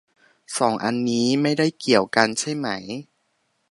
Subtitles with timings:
[0.57, 2.67] สองอันนี้ไม่ได้เกี่ยวกันใช่ไหม